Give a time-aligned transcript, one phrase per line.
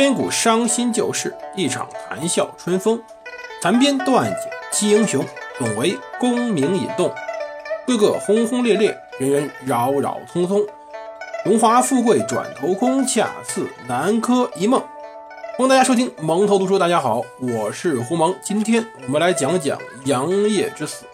[0.00, 3.02] 千古伤心旧事，一场谈笑春风。
[3.60, 5.24] 残编断简七英雄，
[5.58, 7.12] 总为功名引动。
[7.84, 10.64] 个个轰轰烈烈，人人扰扰匆匆。
[11.44, 14.80] 荣华富贵转头空，恰似南柯一梦。
[15.56, 18.32] 欢迎大家收听蒙头读书，大家好，我是胡蒙。
[18.40, 21.06] 今天我们来讲讲杨业之死。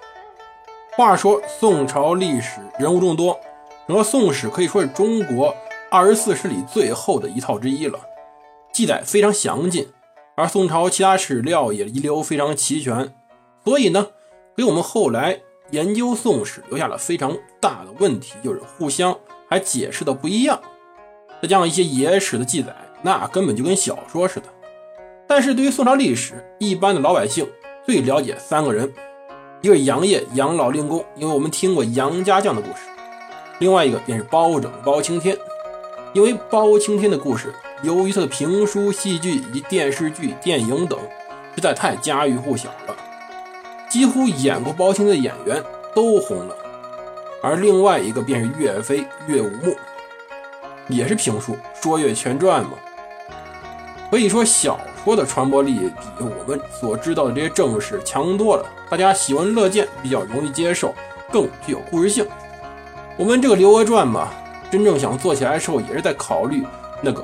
[0.94, 3.40] 话说宋朝历史人物众多，
[3.88, 5.56] 整个《宋史》可以说是中国
[5.90, 7.98] 二十四史里最后的一套之一了。
[8.74, 9.86] 记载非常详尽，
[10.36, 13.14] 而宋朝其他史料也遗留非常齐全，
[13.64, 14.08] 所以呢，
[14.56, 19.16] 给我们后来研究宋史留下了非常大的问题，就是互相
[19.48, 20.60] 还解释的不一样。
[21.40, 24.46] 再加上一些野史的记载，那根本就跟小说似的。
[25.28, 27.48] 但是对于宋朝历史，一般的老百姓
[27.86, 28.92] 最了解三个人，
[29.60, 32.80] 一个是杨业杨老令公，因为我们听过杨家将的故事；
[33.60, 35.38] 另外一个便是包拯包青天，
[36.12, 37.54] 因为包青天的故事。
[37.84, 40.98] 由于他的评书、戏剧以及电视剧、电影等
[41.54, 42.96] 实在太家喻户晓了，
[43.90, 45.62] 几乎演过包青天的演员
[45.94, 46.56] 都红了。
[47.42, 49.76] 而另外一个便是岳飞岳武穆，
[50.88, 52.70] 也是评书《说岳全传》嘛。
[54.10, 60.94] 可以说小说的传播力比我们所知道的这些正史强多了，大家喜闻乐见，比较容易接受，
[61.30, 62.26] 更具有故事性。
[63.18, 64.30] 我们这个《刘娥传》嘛，
[64.70, 66.64] 真正想做起来的时候，也是在考虑
[67.02, 67.22] 那个。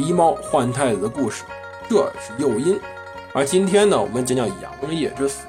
[0.00, 1.44] 狸猫换太子的故事，
[1.88, 2.80] 这是诱因。
[3.34, 5.40] 而今天呢，我们讲讲杨业之死。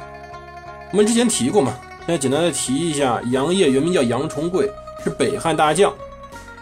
[0.92, 4.70] 我们之前提过嘛，现在简单的提一下，杨业原名叫杨重贵，
[5.04, 5.94] 是北汉大将。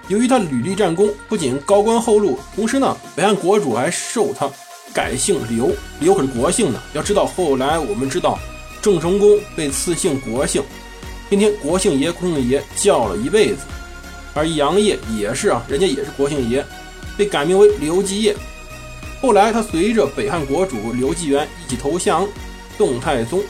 [0.07, 4.49] 由于他屡立战功，不仅高官厚禄，同时呢，北汉国主还授他
[4.93, 6.79] 改姓刘，刘可是国姓呢。
[6.93, 8.37] 要知道后来我们知道
[8.81, 10.63] 郑成功被赐姓国姓，
[11.27, 13.61] 天天国姓爷、国姓爷叫了一辈子。
[14.35, 16.63] 而杨业也是啊，人家也是国姓爷。
[17.19, 18.33] 被改名为刘继业，
[19.21, 22.25] 后来他随着北汉国主刘继元一起投降
[22.77, 23.43] 宋太宗，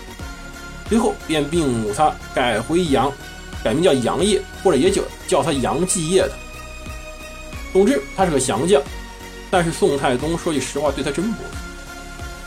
[0.88, 3.14] 随后便命他改回杨，
[3.64, 6.32] 改名叫杨业，或者也就叫他杨继业的。
[7.72, 8.82] 总之，他是个降将，
[9.52, 11.46] 但是宋太宗说句实话，对他真不错。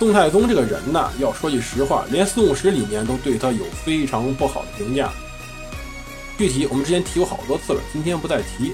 [0.00, 5.08] 宋太宗这个人呢，要说句实话，连《宋史》里面都对他有非常不好的评价。
[6.36, 8.72] 具体我们之前提过好多次了，今天不再提。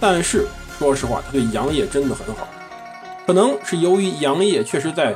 [0.00, 0.48] 但是。
[0.78, 2.48] 说实话，他对杨业真的很好，
[3.26, 5.14] 可能是由于杨业确实在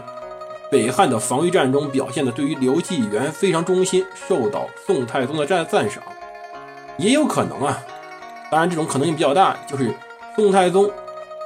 [0.71, 6.03] 北汉的防御战中表现的对于刘继元非常忠心，受到宋太宗的赞赞赏，
[6.97, 7.83] 也有可能啊。
[8.51, 9.93] 当然，这种可能性比较大，就是
[10.37, 10.91] 宋太宗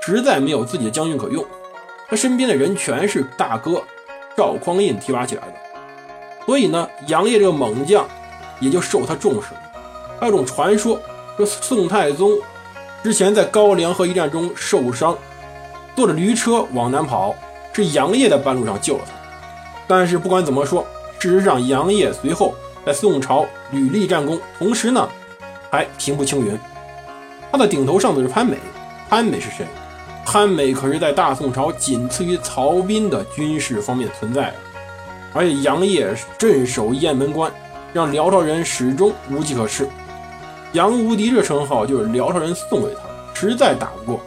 [0.04, 1.44] 实在没有自己的将军可用，
[2.08, 3.82] 他身边的人全是大哥
[4.36, 5.54] 赵匡胤提拔起来的，
[6.44, 8.06] 所以呢，杨业这个猛将
[8.60, 9.48] 也就受他重视。
[10.20, 11.00] 还有种传说
[11.36, 12.38] 说宋太宗。
[13.02, 15.18] 之前在高梁河一战中受伤，
[15.96, 17.34] 坐着驴车往南跑，
[17.72, 19.12] 是杨业在半路上救了他。
[19.88, 20.86] 但是不管怎么说，
[21.18, 22.54] 事实上杨业随后
[22.86, 25.08] 在宋朝屡立战功，同时呢
[25.68, 26.56] 还平步青云。
[27.50, 28.56] 他的顶头上司是潘美，
[29.10, 29.66] 潘美是谁？
[30.24, 34.54] 潘美可是在大宋朝仅次于曹彬的军事方面存在。
[35.34, 37.50] 而且杨业镇守雁门关，
[37.92, 39.88] 让辽朝人始终无计可施。
[40.72, 43.02] 杨无敌这称号就是辽朝人送给他，
[43.34, 44.22] 实在打不过，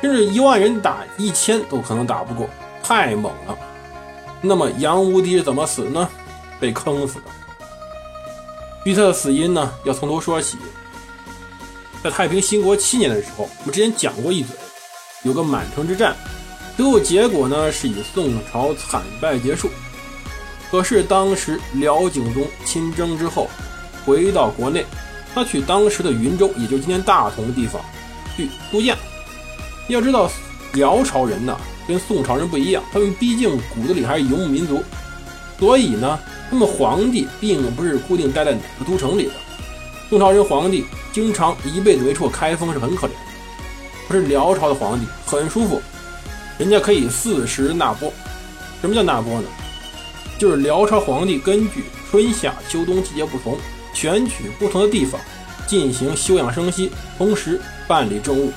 [0.00, 2.48] 甚至一万人打一千都可能打不过，
[2.82, 3.56] 太猛了。
[4.40, 6.08] 那么杨无敌是怎么死呢？
[6.58, 7.24] 被坑死的。
[8.84, 10.58] 预测死因呢，要从头说起。
[12.02, 14.56] 在太平兴国七年的时候，我们之前讲过一嘴，
[15.22, 16.16] 有个满城之战，
[16.76, 19.70] 最后结果呢是以宋朝惨败结束。
[20.70, 23.48] 可是当时辽景宗亲征之后，
[24.06, 24.86] 回到国内。
[25.34, 27.82] 他去当时的云州，也就是今天大同的地方，
[28.36, 28.96] 去度假。
[29.88, 30.30] 要知道，
[30.74, 34.82] 辽朝人呢跟宋朝人不一样，他们毕竟骨子里还是游牧民族，
[35.58, 36.18] 所以呢，
[36.50, 39.32] 他们皇帝并不是固定待在哪个都城里的。
[40.08, 43.16] 宋朝人皇帝经常一辈子没出开封，是很可怜的。
[44.08, 45.80] 可是辽朝的皇帝很舒服，
[46.58, 48.12] 人家可以四时纳波。
[48.80, 49.48] 什么叫纳波呢？
[50.38, 53.56] 就是辽朝皇帝根据春夏秋冬季节不同。
[53.92, 55.20] 选取不同的地方
[55.66, 58.52] 进行休养生息，同时办理政务。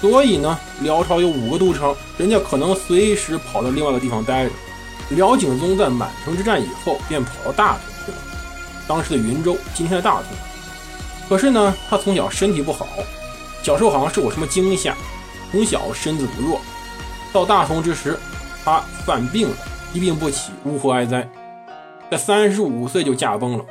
[0.00, 4.50] 所以呢，辽朝有五个都城，人家可能随时跑到另外一个地方待着。
[5.10, 8.18] 辽景宗在满城之战以后便跑到大同去了，
[8.88, 10.24] 当时的云州，今天的大同。
[11.28, 12.86] 可是呢，他从小身体不好，
[13.62, 14.96] 小时候好像受过什么惊吓，
[15.50, 16.60] 从小身子不弱。
[17.32, 18.18] 到大同之时，
[18.64, 19.56] 他犯病了，
[19.92, 21.28] 一病不起，呜呼哀哉，
[22.10, 23.64] 在三十五岁就驾崩了。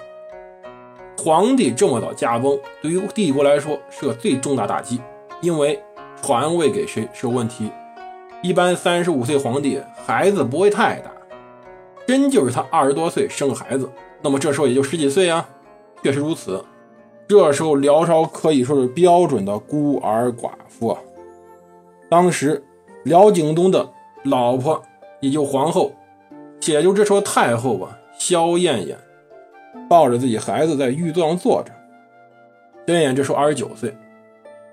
[1.17, 5.01] 皇帝这么早驾崩，对于帝国来说是个最重大打击，
[5.41, 5.81] 因为
[6.21, 7.71] 传位给谁是个问题。
[8.41, 11.11] 一般三十五岁皇帝孩子不会太大，
[12.05, 13.89] 真就是他二十多岁生个孩子，
[14.21, 15.47] 那么这时候也就十几岁啊。
[16.03, 16.63] 确实如此，
[17.27, 20.99] 这时候辽朝可以说是标准的孤儿寡妇啊。
[22.07, 22.63] 当时
[23.03, 23.89] 辽景宗的
[24.25, 24.83] 老婆，
[25.21, 25.93] 也就皇后，
[26.67, 28.95] 也就这时候太后吧，萧燕燕，
[29.89, 31.71] 抱着自己孩子在玉座上坐着。
[32.87, 33.95] 萧炎这时候二十九岁，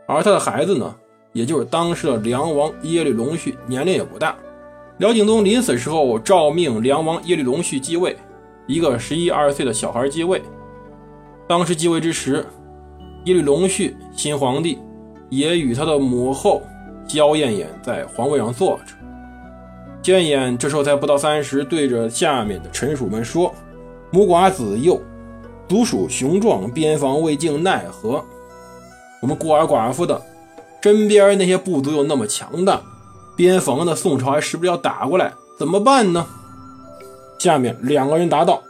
[0.06, 0.94] 而他的孩子呢，
[1.32, 4.36] 也就是当时的梁王耶律隆绪，年龄也不大。
[4.98, 8.16] 辽景宗临死时候诏命梁王耶律隆绪继位，
[8.66, 10.42] 一个十一二岁的小孩继位。
[11.48, 12.44] 当时继位之时，
[13.24, 14.78] 耶律隆绪新皇帝
[15.30, 16.62] 也与他的母后
[17.08, 18.94] 萧燕燕在皇位上坐着。
[20.02, 23.52] 萧燕燕这时候才不到三十，对着下面的臣属们说
[24.12, 25.00] ：“母寡子幼，
[25.66, 28.22] 族属雄壮，边防未竟，奈何？
[29.22, 30.20] 我们孤儿寡妇的
[30.82, 32.82] 身边那些部族又那么强大，
[33.34, 36.26] 边防的宋朝还时不时要打过来，怎么办呢？”
[37.40, 38.62] 下面两个人答道：“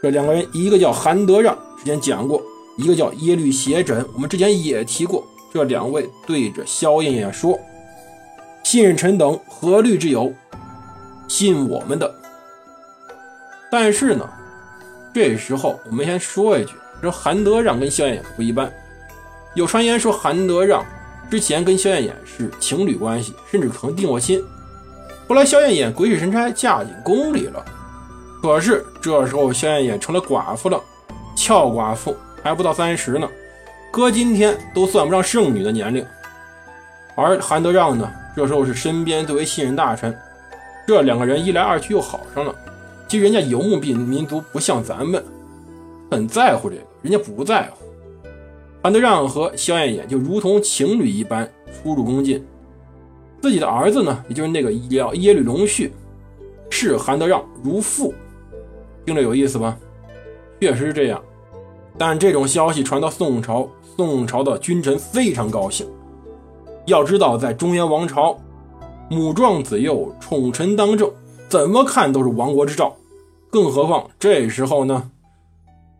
[0.00, 2.40] 这两个人，一个叫韩德让。”之前讲过，
[2.76, 5.26] 一个叫耶律斜轸，我们之前也提过。
[5.52, 7.58] 这两位对着萧燕燕说
[8.62, 10.32] ：“信任臣等何虑之有？
[11.26, 12.14] 信我们的。”
[13.70, 14.28] 但是呢，
[15.18, 18.72] 这时候我们先说一句：说韩德让跟萧燕燕不一般。
[19.54, 20.86] 有传言说韩德让
[21.28, 24.40] 之前跟萧燕燕是情侣关系，甚至可能定过亲。
[25.26, 27.64] 后来萧燕燕鬼使神差嫁进宫里了，
[28.40, 30.80] 可是这时候萧燕燕成了寡妇了。
[31.34, 33.28] 俏寡妇还不到三十呢，
[33.90, 36.06] 搁今天都算不上剩女的年龄。
[37.16, 40.16] 而韩德让呢，这时候是身边最为信任大臣，
[40.86, 42.54] 这两个人一来二去又好上了。
[43.08, 45.24] 其实人家游牧民民族不像咱们
[46.10, 47.84] 很在乎这个，人家不在乎。
[48.82, 52.44] 韩德让和萧燕燕就如同情侣一般出入宫禁，
[53.40, 55.92] 自己的儿子呢，也就是那个耶耶律隆绪，
[56.70, 58.12] 视韩德让如父，
[59.06, 59.76] 听着有意思吧？
[60.60, 61.20] 确实是这样。
[61.96, 65.86] 但这种消息传到宋朝，宋朝的君臣非常高兴。
[66.86, 68.38] 要知道，在中原王朝，
[69.10, 71.10] 母壮子幼，宠臣当政，
[71.48, 72.94] 怎么看都是亡国之兆。
[73.50, 75.10] 更何况这时候呢？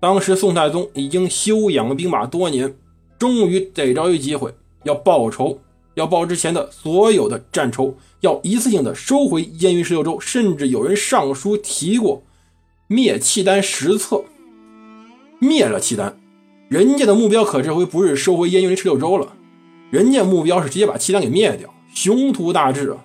[0.00, 2.74] 当时宋太宗已经休养兵马多年，
[3.18, 4.54] 终于逮着一机会
[4.84, 5.58] 要报仇，
[5.94, 12.22] 要报之前的所有的战仇，要一次性的收回燕云十六州，甚至有人上书提过
[12.86, 14.22] 灭契丹十策。
[15.40, 16.18] 灭了契丹，
[16.68, 19.32] 人家的目标可这回不是收回燕云十六州了，
[19.90, 23.04] 人家目标是直接把契丹给灭掉，雄图大志啊！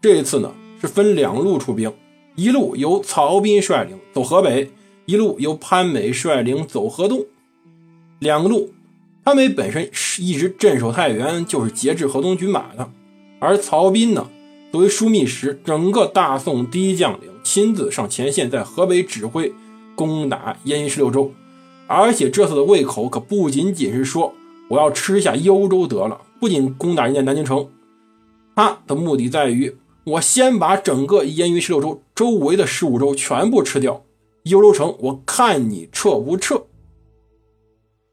[0.00, 1.92] 这次呢是分两路出兵，
[2.36, 4.70] 一路由曹彬率领走河北，
[5.06, 7.24] 一路由潘美率领走河东。
[8.18, 8.74] 两个路，
[9.24, 12.90] 潘美本身是一直镇守太原，就是节制河东军马的，
[13.40, 14.28] 而曹彬呢
[14.70, 19.54] 作为枢密使，整个大宋第一将领，亲自上前线，在河北指挥
[19.94, 21.32] 攻打燕云十六州。
[21.86, 24.34] 而且这次的胃口可不仅仅是说
[24.68, 27.66] 我要吃下幽州得了，不仅攻打人家南京城，
[28.54, 29.74] 他的目的在于
[30.06, 34.04] 我先把整个燕云十六州周围的十五州全部吃掉，
[34.44, 36.64] 幽州城我看你撤不撤。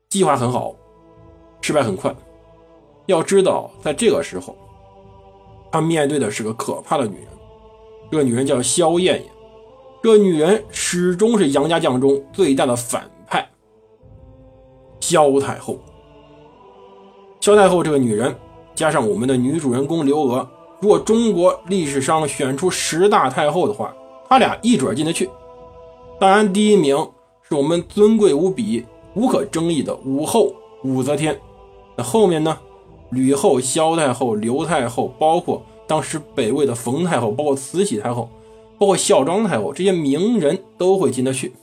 [0.09, 0.75] 计划很好，
[1.61, 2.15] 失败很快。
[3.05, 4.55] 要知道，在这个时候，
[5.71, 7.27] 他面对的是个可怕的女人，
[8.09, 9.31] 这个女人叫萧燕燕，
[10.01, 13.47] 这个女人始终是杨家将中最大的反派。
[14.99, 15.77] 萧太后，
[17.39, 18.35] 萧太后这个女人，
[18.73, 20.49] 加上我们的女主人公刘娥，
[20.83, 23.95] 如果中国历史上选出十大太后的话，
[24.27, 25.29] 她俩一准进得去。
[26.19, 26.97] 当然，第一名
[27.41, 31.39] 是我们尊贵无比、无可争议的武后武则天。
[31.95, 32.59] 那后面呢？
[33.11, 38.29] 吕后、萧太后、刘太后，包括当时北魏的冯太后，包括慈禧太后，
[38.77, 41.53] 包括孝庄太后，这些名人都会进得去。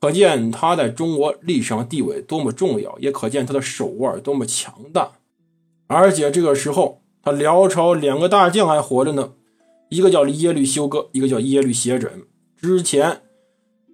[0.00, 5.10] 可见他在中国历史上地位多么重要，也可见他的手腕多么强大。
[5.88, 9.32] 而且这个时候，他辽朝两个大将还活着呢，
[9.90, 12.08] 一个叫耶律休哥，一个叫耶律斜轸。
[12.56, 13.20] 之前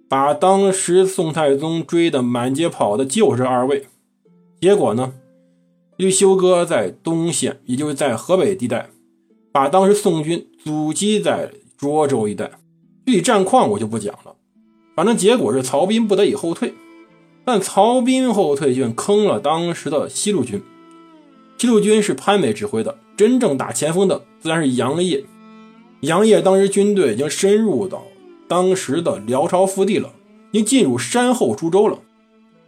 [0.09, 3.87] 把当时宋太宗追得满街跑的就是二位。
[4.61, 5.13] 结果呢，
[5.97, 8.89] 耶律休哥在东线，也就是在河北地带，
[9.51, 12.51] 把当时宋军阻击在涿州一带。
[13.05, 14.35] 具体战况我就不讲了。
[14.95, 16.73] 反正结果是曹彬不得已后退，
[17.45, 20.61] 但曹彬后退却坑了当时的西路军。
[21.57, 25.25] 西路军是潘美指挥的，真正打前锋的自然是杨业。
[26.01, 28.03] 杨业当时军队已经深入到
[28.47, 30.13] 当时的辽朝腹地了，
[30.51, 31.97] 已经进入山后株洲了，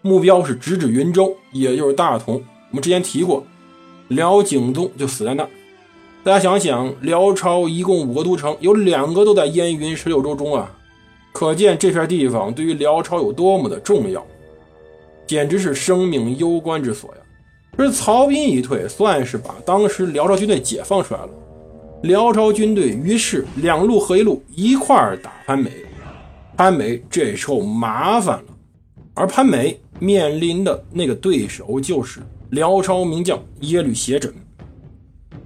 [0.02, 2.42] 目标是直指云州，也就是大同。
[2.72, 3.46] 我们之前提过，
[4.08, 5.48] 辽景宗就死在那。
[6.24, 10.76] 大家想想，辽朝一共五个都城，有两个都在燕云十六州中啊，
[11.32, 14.26] 可见这片地方对于辽朝有多么的重要，
[15.28, 17.19] 简直是生命攸关之所呀！
[17.78, 21.30] 而曹彬一退，算是把当时辽朝军队解放出来了。
[22.04, 25.72] 辽朝军队于是两路合一路一块儿打潘美，
[26.56, 28.46] 潘美这时候麻烦了，
[29.14, 32.22] 而潘美面临的那个对手就是
[32.52, 34.32] 辽朝名将耶律斜轸。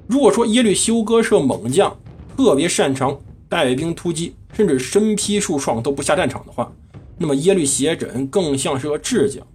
[0.07, 1.95] 如果说耶律休哥是猛将，
[2.35, 6.71] 特别擅长带兵突击，甚至身披数创都不下战场的话，
[7.17, 9.45] 那么耶律斜轸更像是个智将。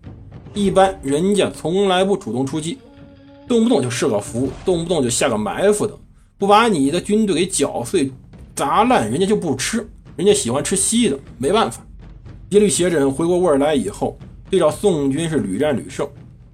[0.59, 2.79] 一般人家从来不主动出击，
[3.47, 5.97] 动不动就设个伏，动不动就下个埋伏的，
[6.37, 8.11] 不把你的军队给搅碎、
[8.57, 9.89] 砸烂，人家就不吃。
[10.17, 11.87] 人家喜欢吃稀的，没办法。
[12.51, 14.19] 耶律斜轸回过味儿来以后，
[14.51, 16.09] 对照宋军是屡战屡胜，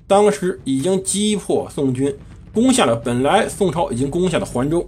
[0.06, 2.14] 当时已经击破宋军。
[2.52, 4.87] 攻下了本来宋朝已经攻下的环州，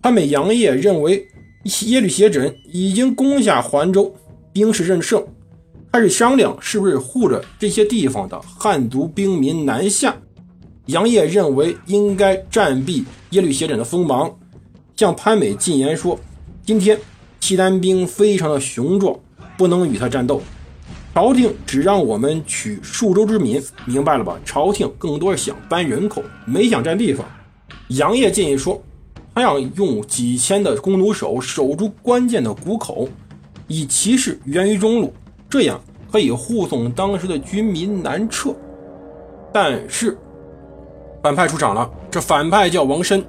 [0.00, 1.26] 潘美杨业认为
[1.86, 4.14] 耶律斜轸已经攻下环州，
[4.52, 5.22] 兵势任胜，
[5.96, 10.14] 开始商量是不是护着这些地方的汉族兵民南下。
[10.88, 14.30] 杨业认为应该暂避耶律斜轸的锋芒，
[14.94, 16.20] 向潘美进言说
[16.66, 17.00] ：“今天
[17.40, 19.18] 契丹兵非常的雄壮，
[19.56, 20.42] 不能与他战斗。”
[21.14, 24.38] 朝廷只让我们取数州之民，明白了吧？
[24.44, 27.26] 朝廷更多是想搬人口，没想占地方。
[27.88, 28.82] 杨业建议说，
[29.34, 33.08] 他要用几千的弓弩手守住关键的谷口，
[33.66, 35.14] 以骑士援于中路，
[35.48, 38.54] 这样可以护送当时的军民南撤。
[39.52, 40.16] 但是
[41.22, 43.24] 反派出场了，这反派叫王申。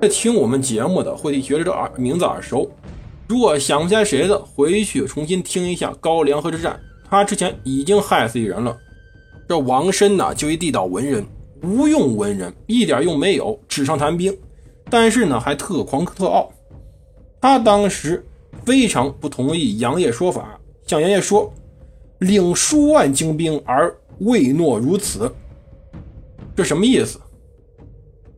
[0.00, 2.70] 在听我们节目的会觉得这耳名字耳熟，
[3.26, 6.78] 如果想不起来谁的，回去重新听一下高梁河之战。
[7.08, 8.76] 他之前已经害死一人了，
[9.48, 11.24] 这王申呢就一地道文人，
[11.62, 14.36] 无用文人，一点用没有，纸上谈兵，
[14.90, 16.50] 但是呢还特狂特傲。
[17.40, 18.26] 他当时
[18.64, 21.52] 非常不同意杨业说法，向杨业说
[22.20, 25.30] ：“领数万精兵而未诺如此，
[26.54, 27.18] 这什么意思？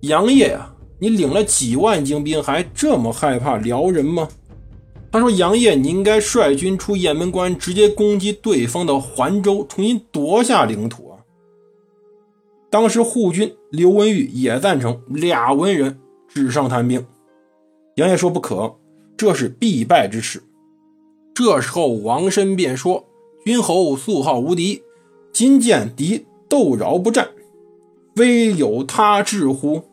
[0.00, 4.26] 杨业呀，你领了几万精兵，还这么害怕辽人吗？”
[5.12, 11.18] 他说：“杨业，你应该率军出雁门关，直接攻击对方的环州，重新夺下领土啊！”
[12.70, 17.06] 当时护军刘文玉也赞成，俩文人纸上谈兵。
[17.96, 18.74] 杨业说：“不可，
[19.16, 20.42] 这是必败之势。”
[21.38, 23.04] 这时候王申便说
[23.46, 24.82] ：“君侯素好无敌，
[25.32, 27.28] 今见敌斗饶不战，
[28.16, 29.84] 非有他志乎？”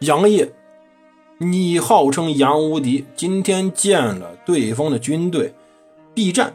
[0.00, 0.52] 杨业。
[1.38, 5.54] 你号称杨无敌，今天见了对方的军队，
[6.12, 6.52] 避战，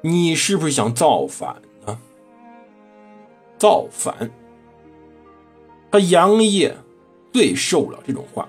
[0.00, 1.98] 你是不是想造反呢？
[3.58, 4.30] 造反！
[5.90, 6.74] 他杨业
[7.34, 8.48] 最受不了这种话，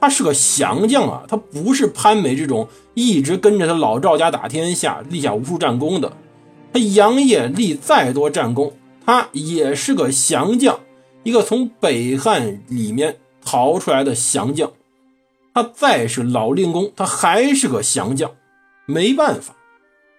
[0.00, 6.12] 他是个降将啊，他不是潘美这种一直跟着他老赵家打天下、立下无数战功的。
[6.72, 8.72] 他杨业立再多战功，
[9.04, 10.80] 他也是个降将，
[11.22, 14.72] 一个从北汉里面逃出来的降将。
[15.52, 18.30] 他再是老令公，他还是个降将，
[18.86, 19.54] 没办法，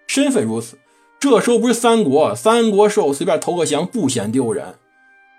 [0.06, 0.78] 身份如此。
[1.20, 4.76] 这时候不是三国，三国时候随便投个降不嫌丢人。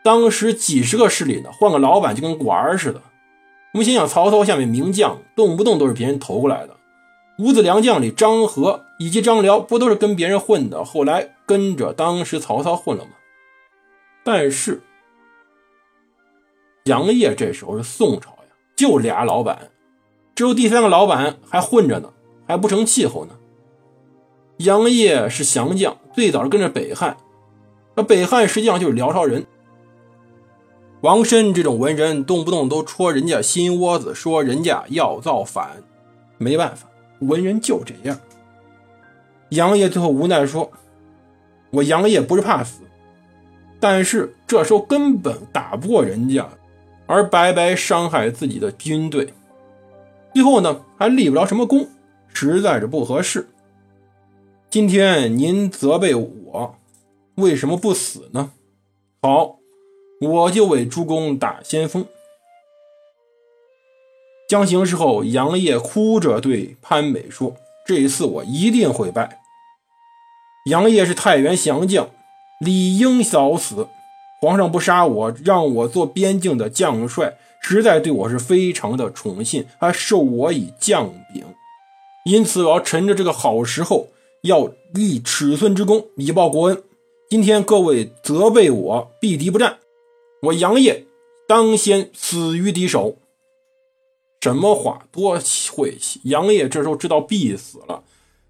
[0.02, 3.02] 当时几十个势力呢，换个老板就跟玩儿似的。
[3.72, 6.76] 我们心想，曹操下面名将动不动都是别人投过来的，
[7.38, 10.84] 五子良将里张合以及张辽不都是跟别人混的？
[10.84, 13.12] 后来跟着当时曹操混了吗？
[14.22, 14.82] 但是
[16.84, 19.70] 杨业这时候是宋朝呀，就俩老板。
[20.34, 22.12] 只有第三个老板还混着呢，
[22.46, 23.38] 还不成气候呢。
[24.58, 27.16] 杨业是降将，最早是跟着北汉，
[27.94, 29.46] 那北汉实际上就是辽朝人。
[31.02, 35.82] 王申这种文人，动不动都戳人家心窝子，说人家要造反，
[36.38, 38.16] 没办法，文人就这样。
[39.48, 40.70] 杨业最后无奈说
[41.70, 42.82] ：“我杨业不是怕死，
[43.80, 46.48] 但是这时候根本打不过人家，
[47.06, 49.34] 而白白伤害自己的军队。”
[50.32, 51.88] 最后呢，还立不着什么功，
[52.28, 53.48] 实在是不合适。
[54.70, 56.76] 今天您责备我，
[57.34, 58.52] 为什么不死呢？
[59.20, 59.58] 好，
[60.22, 62.06] 我就为诸公打先锋。
[64.48, 69.40] 将行之后，杨业哭着对潘美说：“这一次我一定会败。
[70.66, 72.08] 杨业是太原降将，
[72.60, 73.88] 理应早死。
[74.40, 81.44] 皇上不杀我，让我做边境的将帅。”实在对我是非常的宠信，还授我以将柄，
[82.24, 84.08] 因此我要趁着这个好时候，
[84.42, 86.82] 要立尺寸之功以报国恩。
[87.30, 89.78] 今天各位责备我避敌不战，
[90.42, 91.06] 我杨业
[91.46, 93.18] 当先死于敌手。
[94.40, 95.38] 什么话多
[95.70, 96.20] 晦气！
[96.24, 98.02] 杨业这时候知道必死了，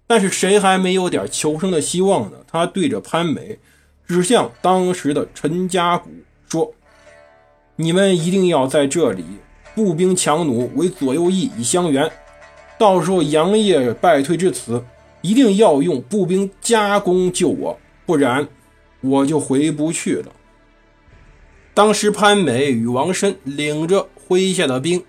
[0.07, 2.37] 但是谁还没有点求生的希望呢？
[2.47, 3.59] 他对着潘美
[4.07, 6.09] 指向当时的陈家谷
[6.49, 6.73] 说
[7.77, 9.23] ：“你们一定要在这里
[9.75, 12.11] 步兵强弩为左右翼以相援，
[12.79, 14.83] 到时候杨业败退至此，
[15.21, 18.47] 一定要用步兵加攻救我，不然
[19.01, 20.31] 我就回不去了。”
[21.73, 25.03] 当时潘美与王申领着麾下的兵。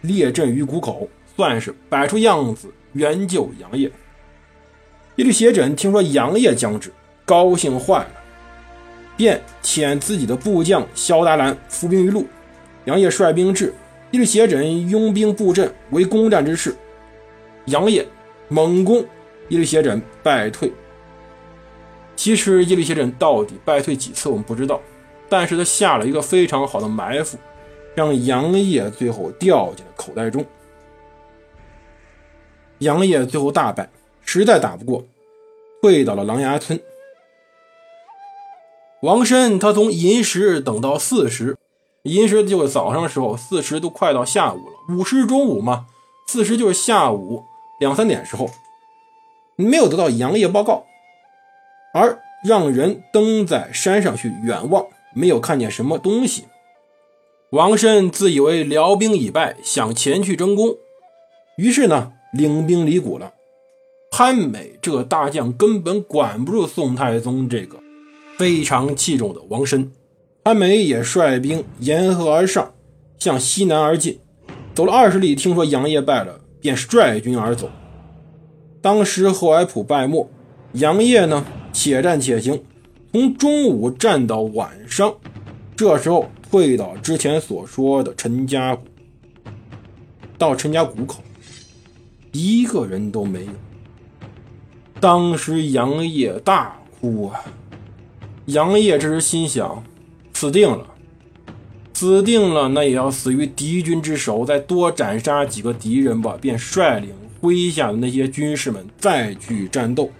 [0.00, 3.90] 列阵于谷口，算是摆出样子援救杨业。
[5.16, 6.92] 耶律斜轸听说杨业将至，
[7.24, 8.10] 高兴坏了，
[9.16, 12.28] 便遣自己的部将萧达兰伏兵于路。
[12.84, 13.74] 杨业率兵至，
[14.12, 16.72] 耶律斜轸拥兵布阵为攻战之势。
[17.64, 18.06] 杨业
[18.46, 18.98] 猛攻，
[19.48, 20.72] 耶律斜轸败退。
[22.14, 24.80] 其实耶律斜轸到底败退几次，我们不知道，
[25.28, 27.38] 但是他下了一个非常好的埋伏。
[27.94, 30.44] 让杨业最后掉进了口袋中。
[32.78, 33.90] 杨业最后大败，
[34.22, 35.04] 实在打不过，
[35.82, 36.80] 退到了狼牙村。
[39.02, 41.56] 王申他从寅时等到巳时，
[42.02, 45.86] 寅时就是早上的时候，巳时都快到下午了，午时中午嘛，
[46.28, 47.42] 巳时就是下午
[47.80, 48.48] 两三点时候，
[49.56, 50.86] 没有得到杨业报告，
[51.92, 56.44] 而让人登在山上去远望，没有看见什么东西。
[57.50, 60.76] 王申自以为辽兵已败，想前去争功，
[61.56, 63.32] 于是呢，领兵离谷了。
[64.10, 67.78] 潘美这大将根本管不住宋太宗这个
[68.38, 69.90] 非常器重的王申，
[70.44, 72.74] 潘美也率兵沿河而上，
[73.18, 74.18] 向西南而进。
[74.74, 77.70] 走了二十里，听说杨业败了，便率军而走。
[78.80, 80.30] 当时后海浦败没，
[80.72, 82.62] 杨业呢，且战且行，
[83.12, 85.14] 从中午站到晚上，
[85.76, 86.28] 这时候。
[86.50, 88.82] 退到之前所说的陈家谷，
[90.38, 91.22] 到陈家谷口，
[92.32, 93.52] 一个人都没有。
[94.98, 97.44] 当时杨业大哭啊！
[98.46, 99.84] 杨业这时心想：
[100.32, 100.86] 死定了，
[101.92, 104.42] 死定了，那也要死于敌军之手。
[104.46, 107.10] 再多斩杀几个敌人吧，便率领
[107.42, 110.10] 麾下的那些军士们再去战斗。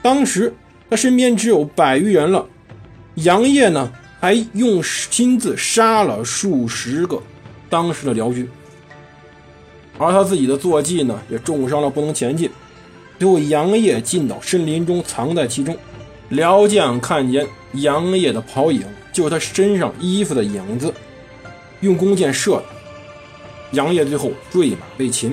[0.00, 0.54] 当时
[0.88, 2.46] 他身边只有百余人了，
[3.16, 3.92] 杨业呢？
[4.18, 7.22] 还用亲自杀了数十个
[7.68, 8.48] 当时的辽军，
[9.98, 12.50] 而他自己的坐骑呢，也重伤了，不能前进。
[13.18, 15.76] 最后，杨业进到森林中，藏在其中。
[16.30, 20.92] 辽将看见杨业的跑影，就是他身上衣服的影子，
[21.80, 22.74] 用弓箭射他。
[23.72, 25.32] 杨业最后坠马被擒，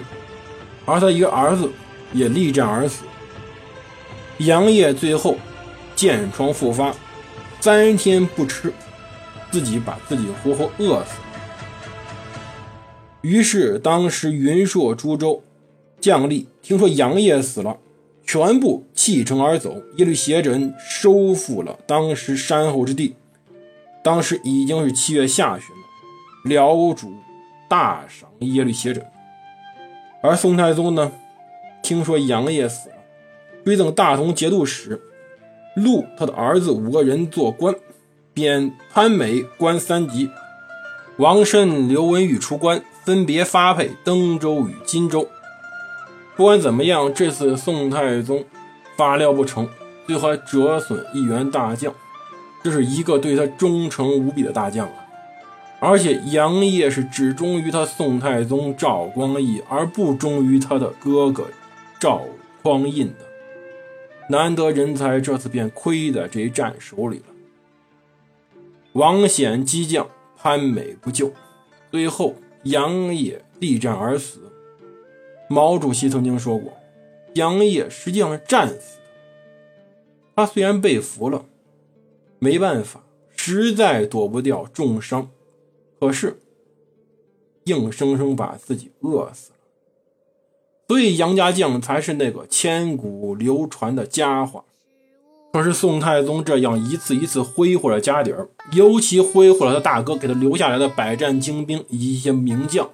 [0.85, 1.71] 而他一个儿子
[2.11, 3.05] 也力战而死。
[4.39, 5.37] 杨业最后
[5.95, 6.93] 箭疮复发。
[7.59, 8.73] 三天不吃，
[9.49, 11.13] 自己把自己活活饿死。
[13.21, 15.41] 于是，当时云朔诸州
[16.01, 17.77] 将吏听说杨业死了，
[18.25, 19.81] 全部弃城而走。
[19.95, 23.15] 耶律斜轸收复了当时山后之地。
[24.03, 25.83] 当时已经是七月下旬了，
[26.43, 27.13] 辽主
[27.69, 29.01] 大赏耶律斜轸，
[30.21, 31.09] 而宋太宗呢，
[31.81, 32.92] 听说杨业死了，
[33.63, 35.01] 追赠大同节度使。
[35.75, 37.73] 录他的儿子五个人做官，
[38.33, 40.29] 贬潘美官三级，
[41.17, 45.27] 王慎、刘文玉出关，分别发配登州与荆州。
[46.35, 48.45] 不管怎么样，这次宋太宗
[48.95, 49.67] 发料不成，
[50.05, 51.91] 最后还折损一员大将，
[52.63, 54.93] 这是一个对他忠诚无比的大将啊！
[55.79, 61.45] 而且杨业是只忠于他宋太宗赵光义，而不忠于他的哥哥
[61.99, 62.21] 赵
[62.61, 63.32] 匡胤的。
[64.33, 67.25] 难得人才，这次便亏在这一战手里了。
[68.93, 71.31] 王显激将，潘美不救，
[71.91, 74.39] 最后杨业力战而死。
[75.47, 76.73] 毛主席曾经说过，
[77.35, 79.03] 杨业实际上是战死的。
[80.35, 81.45] 他虽然被俘了，
[82.39, 83.03] 没办法，
[83.35, 85.29] 实在躲不掉重伤，
[85.99, 86.39] 可是
[87.65, 89.51] 硬生生把自己饿死。
[90.87, 94.63] 所以杨家将才是那个千古流传的佳话。
[95.51, 102.89] 可是宋太宗这样一次一次挥霍了家底儿，尤其挥霍了他大哥给他留下来的百战精兵以及一些名将，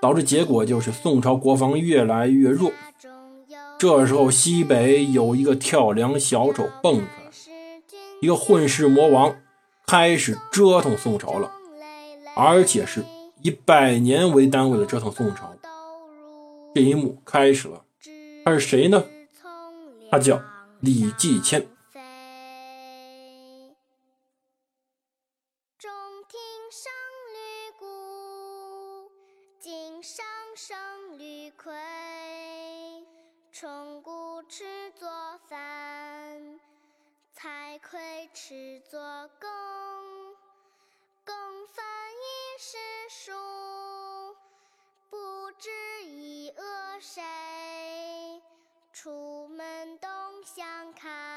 [0.00, 2.72] 导致结果就是宋朝国防越来越弱。
[3.78, 7.30] 这时候西北有一个跳梁小丑蹦出来，
[8.22, 9.36] 一个混世魔王
[9.86, 11.52] 开始折腾宋朝了，
[12.34, 13.04] 而且是
[13.42, 15.52] 以百年为单位的折腾宋朝。
[16.74, 17.84] 这一幕开始了。
[18.44, 19.04] 他是谁呢？
[20.10, 20.40] 他叫
[20.80, 21.60] 李继迁
[25.78, 25.90] 中
[26.28, 26.90] 庭生
[27.34, 27.38] 旅
[29.60, 30.24] 井上
[30.56, 31.74] 生旅葵
[33.52, 34.00] 作
[37.78, 38.28] 葵
[38.90, 38.98] 作
[39.38, 39.50] 羹
[41.24, 42.78] 羹饭一时
[43.10, 43.32] 数
[47.10, 47.22] 谁？
[48.92, 50.10] 出门东
[50.44, 51.27] 向看